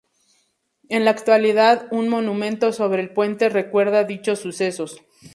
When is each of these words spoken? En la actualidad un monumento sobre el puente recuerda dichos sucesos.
En 0.89 1.05
la 1.05 1.11
actualidad 1.11 1.87
un 1.91 2.09
monumento 2.09 2.73
sobre 2.73 3.03
el 3.03 3.13
puente 3.13 3.49
recuerda 3.49 4.03
dichos 4.03 4.39
sucesos. 4.39 4.99